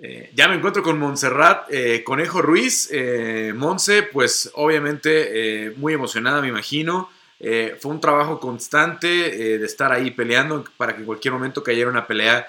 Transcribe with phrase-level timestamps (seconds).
[0.00, 2.88] Eh, ya me encuentro con Montserrat eh, Conejo Ruiz.
[2.92, 7.10] Eh, Monse, pues obviamente muy emocionada, me imagino.
[7.80, 12.06] fue un trabajo constante de estar ahí peleando para que en cualquier momento cayera una
[12.06, 12.48] pelea,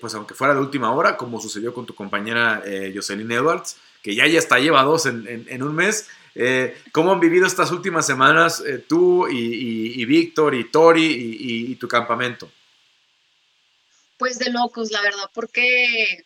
[0.00, 2.62] pues aunque fuera de última hora, como sucedió con tu compañera
[2.94, 6.08] Jocelyn Edwards, que ya ya está lleva dos en, un mes.
[6.92, 11.06] ¿Cómo han vivido estas últimas semanas tú y, Víctor y Tori
[11.70, 12.48] y tu campamento?
[14.16, 16.24] Pues de locos, la verdad, porque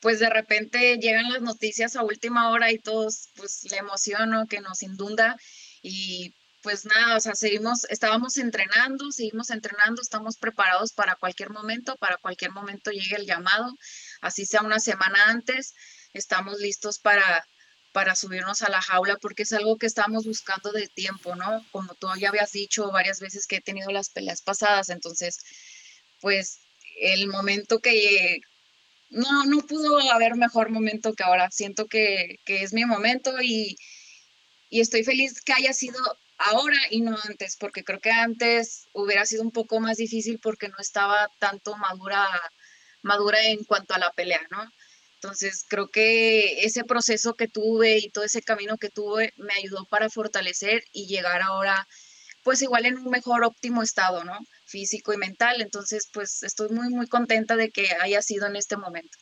[0.00, 4.60] pues de repente llegan las noticias a última hora y todos, pues la emoción que
[4.60, 5.36] nos inunda
[5.82, 11.96] y pues nada, o sea, seguimos, estábamos entrenando, seguimos entrenando, estamos preparados para cualquier momento,
[11.96, 13.72] para cualquier momento llegue el llamado,
[14.20, 15.74] así sea una semana antes,
[16.12, 17.46] estamos listos para,
[17.92, 21.64] para subirnos a la jaula porque es algo que estamos buscando de tiempo, ¿no?
[21.72, 25.38] Como tú ya habías dicho varias veces que he tenido las peleas pasadas, entonces,
[26.20, 26.58] pues
[27.00, 28.40] el momento que,
[29.10, 31.50] no, no pudo haber mejor momento que ahora.
[31.50, 33.76] Siento que, es mi momento y,
[34.70, 35.98] estoy feliz que haya sido
[36.38, 40.68] ahora y no antes, porque creo que antes hubiera sido un poco más difícil porque
[40.68, 42.26] no estaba tanto madura,
[43.02, 44.64] madura en cuanto a la pelea, ¿no?
[45.14, 49.84] Entonces creo que ese proceso que tuve y todo ese camino que tuve me ayudó
[49.86, 51.86] para fortalecer y llegar ahora
[52.42, 54.38] pues igual en un mejor óptimo estado, ¿no?
[54.70, 55.60] Físico y mental.
[55.60, 59.18] Entonces, pues estoy muy, muy contenta de que haya sido en este momento.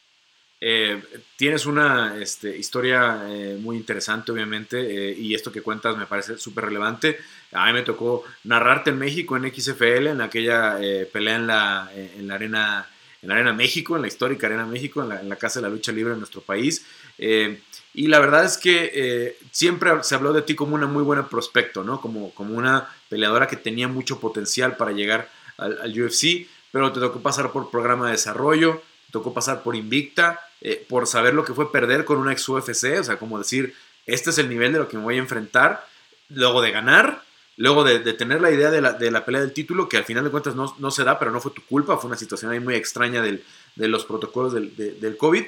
[0.61, 1.01] Eh,
[1.37, 6.37] tienes una este, historia eh, muy interesante, obviamente, eh, y esto que cuentas me parece
[6.37, 7.19] súper relevante.
[7.53, 10.79] A mí me tocó narrarte en México, en XFL, en aquella
[11.13, 12.89] pelea en la, en la arena
[13.21, 15.67] en la Arena México, en la histórica Arena México, en la, en la Casa de
[15.67, 16.87] la Lucha Libre en nuestro país.
[17.19, 21.83] y la verdad es que siempre se habló de ti como una muy buena prospecto,
[21.83, 22.01] ¿no?
[22.01, 27.20] Como, como una peleadora que tenía mucho potencial para llegar al, UFC, pero te tocó
[27.20, 31.55] pasar por programa de desarrollo, te tocó pasar por Invicta, eh, por saber lo que
[31.55, 33.75] fue perder con una ex UFC, o sea, como decir,
[34.06, 35.87] este es el nivel de lo que me voy a enfrentar,
[36.31, 37.22] luego de ganar,
[37.56, 40.55] luego de, tener la idea de la, pelea del título, que al final de cuentas
[40.55, 43.43] no, se da, pero no fue tu culpa, fue una situación ahí muy extraña de
[43.88, 45.44] los protocolos del, COVID.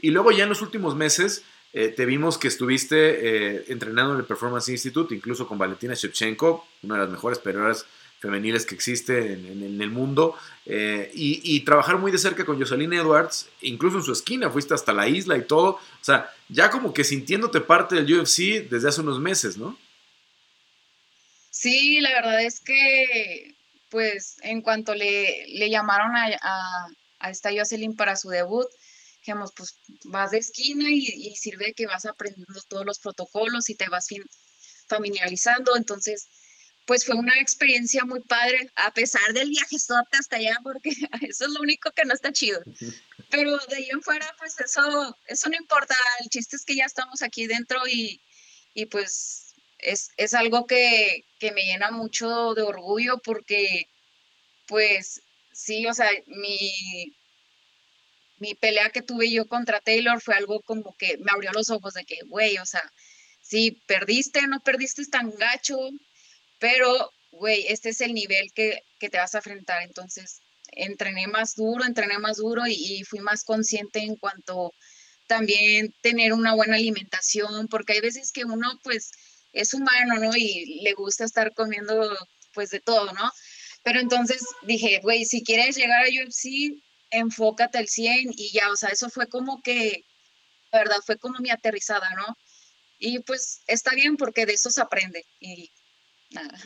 [0.00, 1.44] Y luego ya en los últimos meses
[1.74, 2.96] eh, te vimos que estuviste
[3.56, 7.86] eh, entrenando en el Performance Institute, incluso con Valentina Shevchenko, una de las mejores peleadoras
[8.22, 13.48] femeniles que existe en, el mundo, eh, y, trabajar muy de cerca con Jocelyn Edwards,
[13.60, 17.04] incluso en su esquina, fuiste hasta la isla y todo, o sea, ya como que
[17.04, 19.76] sintiéndote parte del UFC desde hace unos meses, ¿no?
[21.50, 23.56] Sí, la verdad es que,
[23.90, 26.30] pues, en cuanto le, le llamaron a,
[27.18, 28.66] a esta Jocelyn para su debut,
[29.22, 33.88] dijimos, pues vas de esquina y, sirve que vas aprendiendo todos los protocolos y te
[33.88, 34.08] vas
[34.88, 35.76] familiarizando.
[35.76, 36.28] Entonces,
[36.86, 40.90] pues fue una experiencia muy padre, a pesar del viaje hasta allá, porque
[41.28, 42.60] eso es lo único que no está chido.
[43.30, 45.94] Pero de ahí en fuera, pues eso, eso no importa.
[46.20, 48.20] El chiste es que ya estamos aquí dentro y,
[48.74, 53.88] y pues es, es algo que, que, me llena mucho de orgullo porque,
[54.66, 55.22] pues
[55.52, 57.16] sí, o sea, mi,
[58.38, 61.94] mi pelea que tuve yo contra Taylor fue algo como que me abrió los ojos
[61.94, 62.82] de que, güey, o sea,
[63.40, 65.78] sí, perdiste, no perdiste tan gacho,
[66.62, 69.82] pero, güey, este es el nivel que, te vas a enfrentar.
[69.82, 74.72] Entonces, entrené más duro, entrené más duro y, fui más consciente en cuanto
[75.26, 79.10] también tener una buena alimentación, porque hay veces que uno, pues,
[79.52, 80.36] es humano, ¿no?
[80.36, 82.16] Y le gusta estar comiendo,
[82.54, 83.28] pues, de todo, ¿no?
[83.82, 86.80] Pero entonces dije, güey, si quieres llegar a UFC,
[87.10, 90.04] enfócate al 100 y ya, o sea, eso fue como que,
[90.70, 92.36] la verdad, fue como mi aterrizada, ¿no?
[93.00, 95.72] Y pues está bien porque de eso se aprende y
[96.34, 96.58] nada.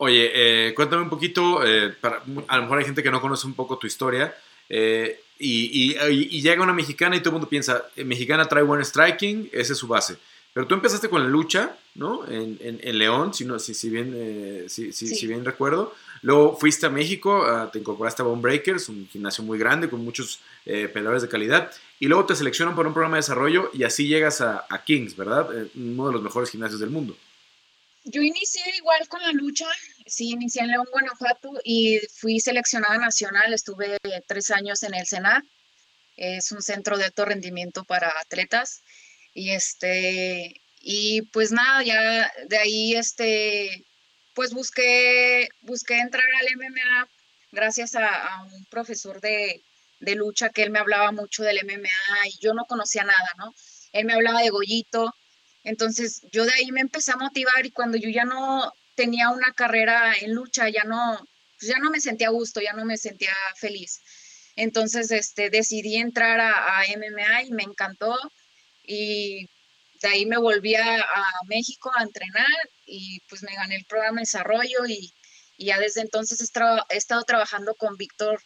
[0.00, 0.30] Oye,
[0.68, 3.54] eh, cuéntame un poquito, eh, para, a lo mejor hay gente que no conoce un
[3.54, 4.32] poco tu historia
[4.68, 9.50] eh, y, y, llega una mexicana y todo el mundo piensa, mexicana trae buen striking,
[9.52, 10.16] esa es su base.
[10.52, 12.26] Pero tú empezaste con la lucha, ¿no?
[12.28, 15.94] En, en, León, si, no, si, si bien, si, si, bien recuerdo.
[16.22, 20.04] Luego fuiste a México, ah, te incorporaste a Bone Breakers, un gimnasio muy grande con
[20.04, 21.70] muchos peleadores de calidad.
[22.00, 25.48] Y luego te seleccionan para un programa de desarrollo y así llegas a, Kings, ¿verdad?
[25.76, 27.16] Uno de los mejores gimnasios del mundo.
[28.04, 29.66] Yo inicié igual con la lucha,
[30.06, 35.44] sí, inicié en León, Guanajuato y fui seleccionada nacional, estuve tres años en el Senat,
[36.16, 38.82] es un centro de alto rendimiento para atletas
[39.34, 43.84] y este, y pues nada, ya de ahí este,
[44.34, 47.08] pues busqué, busqué entrar al MMA
[47.52, 49.62] gracias a, un profesor de,
[50.00, 53.52] lucha que él me hablaba mucho del MMA y yo no conocía nada, ¿no?
[53.92, 55.12] Él me hablaba de Gollito,
[55.68, 59.52] entonces yo de ahí me empecé a motivar y cuando yo ya no tenía una
[59.52, 61.18] carrera en lucha, ya no,
[61.58, 64.00] pues ya no me sentía a gusto, ya no me sentía feliz.
[64.56, 68.16] Entonces, este, decidí entrar a, MMA y me encantó.
[68.82, 69.46] Y
[70.02, 71.04] de ahí me volví a,
[71.46, 72.46] México a entrenar
[72.86, 75.12] y pues me gané el programa de desarrollo y,
[75.58, 78.40] ya desde entonces he, estado trabajando con Víctor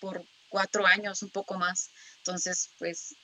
[0.00, 1.90] por cuatro años, un poco más.
[2.18, 3.14] Entonces, pues...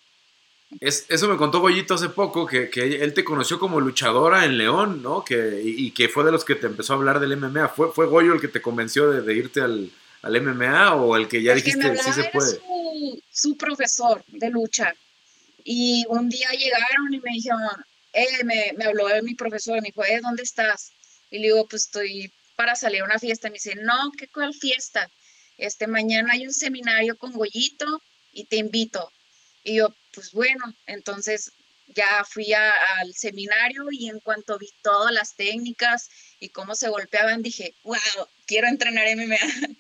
[0.79, 5.03] Es, eso me contó Goyito hace poco, que, él te conoció como luchadora en León,
[5.03, 5.25] ¿no?
[5.25, 7.69] Que, y, que fue de los que te empezó a hablar del MMA.
[7.69, 9.91] ¿Fue, fue Goyo el que te convenció de irte al,
[10.23, 12.51] al MMA o el que ya dijiste sí se puede?
[12.53, 14.95] Su, su, profesor de lucha.
[15.65, 17.61] Y un día llegaron y me dijeron,
[18.13, 20.93] eh, me, me habló mi profesor, me dijo, eh, ¿dónde estás?
[21.31, 23.49] Y le digo, pues estoy para salir a una fiesta.
[23.49, 25.11] Me dice, no, ¿qué cuál fiesta?
[25.59, 28.03] Este, mañana hay un seminario con Goyito
[28.33, 29.11] y te invito.
[29.63, 31.53] Y yo, pues bueno, entonces
[31.95, 36.09] ya fui al seminario y en cuanto vi todas las técnicas
[36.39, 37.99] y cómo se golpeaban, dije, wow,
[38.47, 39.37] quiero entrenar MMA.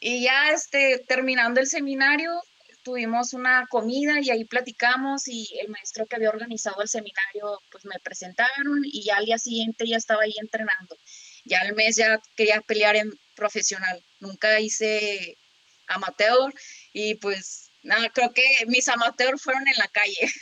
[0.00, 2.42] y ya este, terminando el seminario,
[2.82, 7.84] tuvimos una comida y ahí platicamos y el maestro que había organizado el seminario, pues
[7.84, 10.96] me presentaron y ya al día siguiente ya estaba ahí entrenando.
[11.44, 14.04] Ya al mes ya quería pelear en profesional.
[14.20, 15.36] Nunca hice
[15.86, 16.52] amateur
[16.92, 20.32] y pues nada, creo que mis amateurs fueron en la calle.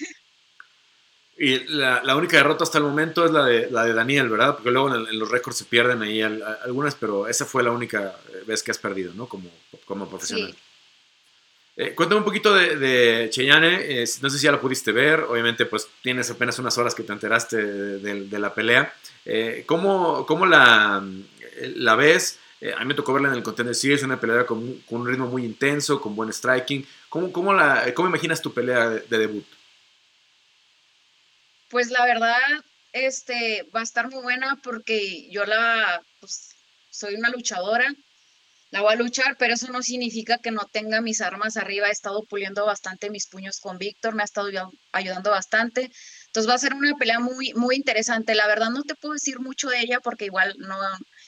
[1.37, 4.55] Y la, única derrota hasta el momento es la de, la de Daniel, ¿verdad?
[4.55, 8.15] Porque luego en, los récords se pierden ahí algunas, pero esa fue la única
[8.47, 9.27] vez que has perdido, ¿no?
[9.27, 9.51] Como,
[9.85, 10.55] como profesional.
[11.75, 15.65] Eh, cuéntame un poquito de, de Cheyenne, no sé si ya la pudiste ver, obviamente
[15.65, 18.95] pues tienes apenas unas horas que te enteraste de, la pelea.
[19.25, 21.03] Eh, ¿cómo, ¿cómo, la,
[21.77, 22.39] la ves?
[22.63, 25.27] Eh, a mí me tocó verla en el Contender Series, una pelea con, un ritmo
[25.27, 26.87] muy intenso, con buen striking.
[27.09, 29.45] ¿Cómo, cómo, la, cómo imaginas tu pelea de debut?
[31.69, 32.39] Pues la verdad,
[32.93, 36.51] este, va a estar muy buena porque yo la, pues,
[36.89, 37.93] soy una luchadora,
[38.71, 41.89] la voy a luchar, pero eso no significa que no tenga mis armas arriba.
[41.89, 44.49] He estado puliendo bastante mis puños con Víctor, me ha estado
[44.93, 45.91] ayudando bastante.
[46.27, 48.37] Entonces va a ser una pelea muy, muy interesante.
[48.37, 50.79] La verdad no te puedo decir mucho de ella porque igual no,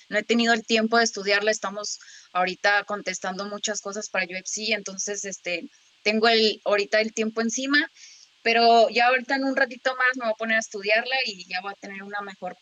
[0.09, 1.51] no he tenido el tiempo de estudiarla.
[1.51, 1.99] Estamos
[2.33, 5.69] ahorita contestando muchas cosas para UFC, entonces este,
[6.03, 7.91] tengo el, ahorita el tiempo encima
[8.45, 11.63] pero ya ahorita en un ratito más me voy a poner a estudiarla y ya
[11.63, 12.55] voy a tener una mejor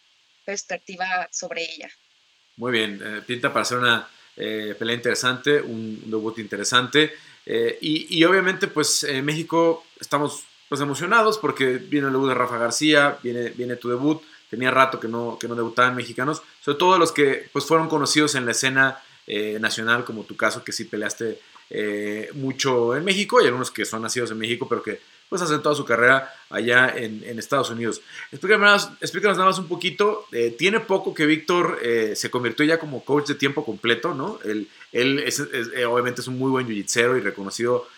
[0.47, 1.91] perspectiva sobre ella.
[2.57, 7.13] Muy bien, eh, pinta para ser una eh, pelea interesante, un, debut interesante.
[7.45, 12.59] Eh, y, obviamente, pues en México estamos pues, emocionados porque viene el debut de Rafa
[12.59, 14.23] García, viene, viene tu debut.
[14.53, 18.35] Tenía rato que no, que no debutaban mexicanos, sobre todo los que pues, fueron conocidos
[18.35, 19.01] en la escena
[19.61, 21.41] nacional, como tu caso, que sí peleaste
[22.35, 25.01] mucho en México, y algunos que son nacidos en México, pero que
[25.33, 28.03] pues hacen toda su carrera allá en, Estados Unidos.
[28.31, 33.03] Explícanos, nada más un poquito, eh, tiene poco que Víctor eh, se convirtió ya como
[33.03, 34.39] coach de tiempo completo, ¿no?
[34.45, 37.89] Él, él es, eh, obviamente es un muy buen jiu y reconocido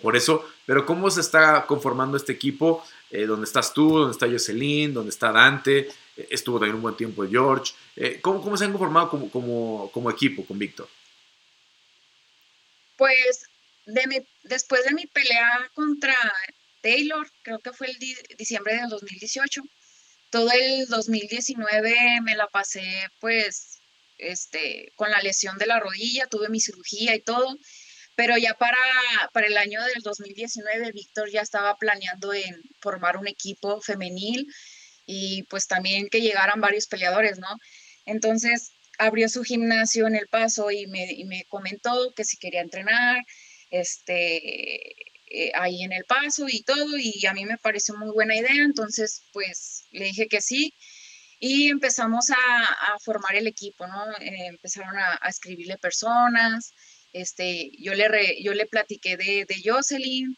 [0.00, 2.82] por eso, pero ¿cómo se está conformando este equipo?
[3.10, 3.98] ¿Dónde estás tú?
[3.98, 4.94] ¿Dónde está Jocelyn?
[4.94, 5.88] ¿Dónde está Dante?
[6.28, 7.72] estuvo también un buen tiempo George.
[8.20, 10.88] ¿cómo, ¿Cómo se han conformado como, equipo con Víctor?
[12.96, 13.46] Pues
[13.86, 16.14] de después de mi pelea contra
[16.82, 17.98] Taylor, creo que fue el
[18.36, 19.62] diciembre del 2018.
[20.30, 23.80] Todo el 2019 me la pasé pues
[24.18, 27.56] este, con la lesión de la rodilla, tuve mi cirugía y todo,
[28.16, 28.76] pero ya para,
[29.32, 34.46] para el año del 2019 Víctor ya estaba planeando en formar un equipo femenil
[35.06, 37.48] y pues también que llegaran varios peleadores, ¿no?
[38.04, 43.22] Entonces abrió su gimnasio en El Paso y me, me comentó que si quería entrenar,
[43.70, 44.94] este,
[45.32, 48.64] eh, ahí en el paso y todo, y a mí me pareció muy buena idea,
[48.64, 50.74] entonces pues le dije que sí,
[51.38, 54.10] y empezamos a, formar el equipo, ¿no?
[54.20, 56.74] Eh, empezaron a, escribirle personas,
[57.12, 60.36] este, yo, le yo le platiqué de, de Jocelyn,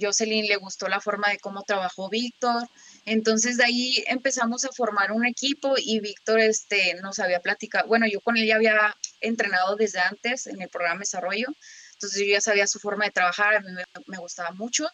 [0.00, 2.68] Jocelyn le gustó la forma de cómo trabajó Víctor,
[3.04, 8.06] entonces de ahí empezamos a formar un equipo y Víctor este, nos había platicado, bueno,
[8.10, 11.46] yo con él ya había entrenado desde antes en el programa de desarrollo,
[11.94, 13.68] entonces yo ya sabía su forma de trabajar, a mí
[14.06, 14.86] me, gustaba mucho.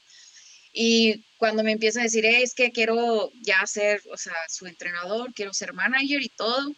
[0.73, 5.33] Y cuando me empieza a decir, es que quiero ya ser, o sea, su entrenador,
[5.35, 6.73] quiero ser manager y todo,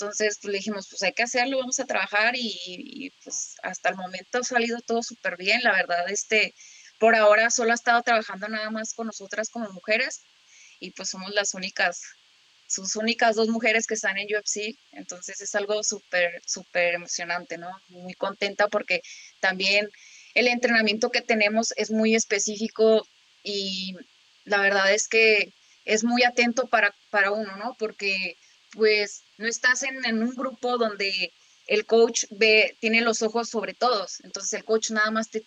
[0.00, 3.96] entonces pues, le dijimos, pues hay que hacerlo, vamos a trabajar y, pues hasta el
[3.96, 5.60] momento ha salido todo súper bien.
[5.64, 6.54] La verdad, este,
[7.00, 10.22] por ahora solo ha estado trabajando nada más con nosotras como mujeres
[10.78, 12.00] y pues somos las únicas
[12.68, 17.70] sus únicas dos mujeres que están en UFC, entonces es algo súper, súper emocionante, ¿no?
[17.88, 19.00] Muy contenta porque
[19.40, 19.88] también
[20.34, 23.08] el entrenamiento que tenemos es muy específico
[23.42, 23.96] y
[24.44, 25.54] la verdad es que
[25.86, 27.74] es muy atento para, para uno, ¿no?
[27.78, 28.36] Porque
[28.72, 31.32] pues no estás en, en un grupo donde
[31.66, 35.44] el coach ve, tiene los ojos sobre todos, entonces el coach nada más te,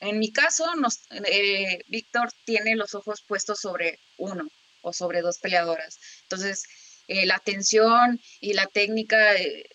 [0.00, 0.64] en mi caso,
[1.10, 4.48] eh, Víctor tiene los ojos puestos sobre uno
[4.82, 5.98] o sobre dos peleadoras.
[6.22, 6.64] Entonces,
[7.08, 9.68] eh, la tensión y la técnica eh,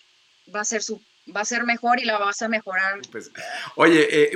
[0.54, 1.02] va a ser su
[1.34, 3.00] va a ser mejor y la vas a mejorar.
[3.10, 3.30] Pues,
[3.76, 4.30] oye,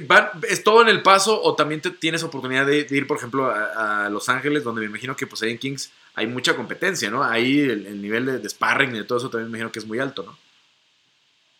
[0.49, 4.09] ¿es todo en el paso o también te, tienes oportunidad de, ir, por ejemplo, a,
[4.11, 7.23] Los Ángeles, donde me imagino que pues ahí en Kings hay mucha competencia, ¿no?
[7.23, 9.87] Ahí el, nivel de, de, sparring y de todo eso también me imagino que es
[9.87, 10.39] muy alto, ¿no?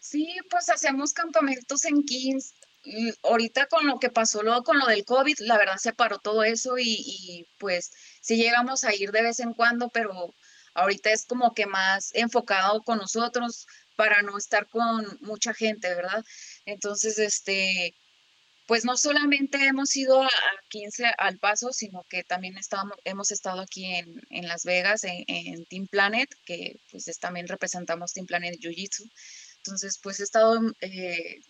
[0.01, 2.55] Sí, pues hacemos campamentos en Kings
[3.23, 6.45] ahorita con lo que pasó luego con lo del COVID, la verdad se paró todo
[6.45, 10.35] eso y, pues sí llegamos a ir de vez en cuando, pero
[10.75, 13.67] ahorita es como que más enfocado con nosotros
[13.99, 16.25] para no estar con mucha gente, ¿verdad?
[16.67, 17.97] Entonces, este,
[18.69, 20.31] pues no solamente hemos ido a,
[20.69, 25.89] 15 al paso, sino que también estamos, hemos estado aquí en, Las Vegas, en, Team
[25.89, 29.03] Planet, que pues también representamos Team Planet Jiu Jitsu.
[29.65, 31.41] Entonces, pues he estado eh,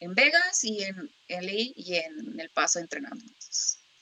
[0.00, 0.96] en Vegas y en
[1.28, 3.26] LA y en El Paso entrenando.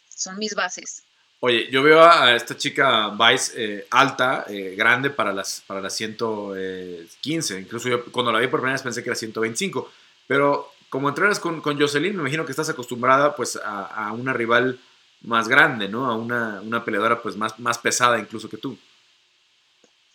[0.08, 1.02] son mis bases.
[1.40, 5.95] Oye, yo veo a esta chica Vice eh, alta, eh, grande para las, para las
[5.95, 7.61] 115.
[7.61, 9.93] Incluso yo cuando la vi por primera vez pensé que era 125.
[10.26, 14.81] Pero como entrenas con, con Jocelyn, me imagino que estás acostumbrada pues a, una rival
[15.23, 16.07] más grande, ¿no?
[16.07, 18.78] A una, una, peleadora pues más, más pesada incluso que tú.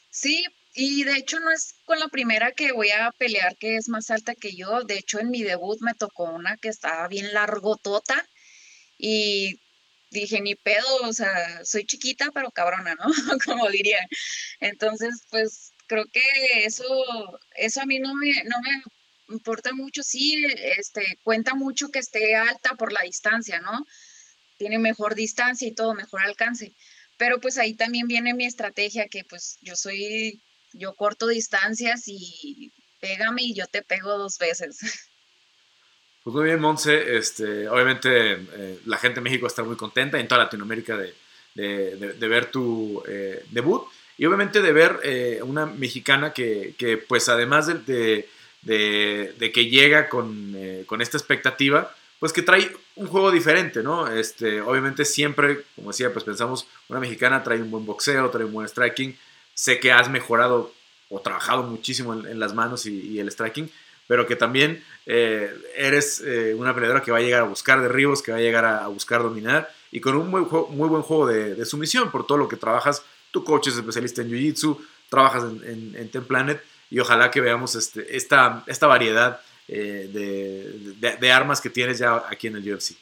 [0.10, 3.90] Sí, y de hecho no es con la primera que voy a pelear que es
[3.90, 4.84] más alta que yo.
[4.84, 8.28] De hecho en mi debut me tocó una que estaba bien largotota
[8.98, 9.60] y
[10.12, 13.06] dije, ni pedo, o sea, soy chiquita pero cabrona, ¿no?
[13.46, 14.06] Como dirían.
[14.60, 16.22] Entonces, pues creo que
[16.65, 16.86] eso,
[17.56, 18.84] eso a mí no me, no me
[19.36, 20.03] importa mucho.
[20.03, 20.46] Sí,
[20.77, 23.86] este, cuenta mucho que esté alta por la distancia, ¿no?
[24.58, 26.75] Tiene mejor distancia y todo, mejor alcance.
[27.18, 30.41] Pero pues ahí también viene mi estrategia, que pues yo soy
[30.74, 34.80] yo corto distancias y pégame y yo te pego dos veces.
[36.24, 37.18] Pues muy bien, Monse.
[37.18, 41.13] Este, obviamente eh, la gente de México está muy contenta en toda Latinoamérica de,
[41.56, 43.84] ver tu eh, debut
[44.18, 48.28] y obviamente de ver eh, una mexicana que, pues además de,
[48.66, 54.08] que llega con, con, esta expectativa, pues que trae un juego diferente, ¿no?
[54.08, 58.54] Este, obviamente siempre, como decía, pues pensamos, una mexicana trae un buen boxeo, trae un
[58.54, 59.18] buen striking,
[59.56, 60.72] sé que has mejorado
[61.10, 63.70] o trabajado muchísimo en, las manos y, el striking,
[64.12, 68.22] pero que también eh, eres eh, una peleadora que va a llegar a buscar derribos,
[68.22, 72.12] que va a llegar a, buscar dominar y con un muy, buen juego de, sumisión
[72.12, 73.03] por todo lo que trabajas.
[73.32, 74.77] Tu coach es especialista en Jiu-Jitsu,
[75.08, 79.39] trabajas en, en, Ten Planet y ojalá que veamos este, esta, variedad
[79.70, 82.98] eh, de armas que tienes ya aquí en el UFC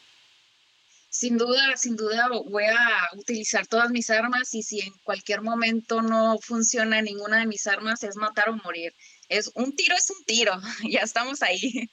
[1.10, 6.02] sin duda, sin duda voy a utilizar todas mis armas y si en cualquier momento
[6.02, 8.94] no funciona ninguna de mis armas es matar o morir.
[9.30, 10.54] Es un tiro es un tiro,
[10.90, 11.90] ya estamos ahí.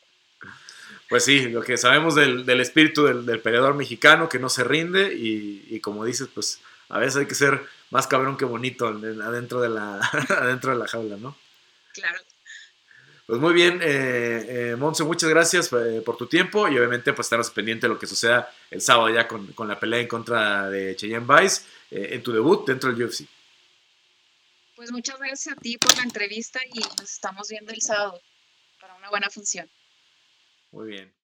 [1.08, 5.78] Pues sí, lo que sabemos del, espíritu del, peleador mexicano que no se rinde y,
[5.80, 9.98] como dices, pues a veces hay que ser más cabrón que bonito adentro de la,
[10.40, 11.36] adentro de la jaula, ¿no?
[11.92, 12.18] Claro.
[13.26, 17.26] Pues muy bien, eh, eh, Monse, muchas gracias eh, por tu tiempo y obviamente pues
[17.26, 20.94] estarnos pendientes de lo que suceda el sábado ya con, la pelea en contra de
[20.94, 23.26] Cheyenne Vice en tu debut dentro del UFC.
[24.76, 28.20] Pues muchas gracias a ti por la entrevista y nos estamos viendo el sábado
[28.78, 29.70] para una buena función.
[30.70, 31.15] Muy bien.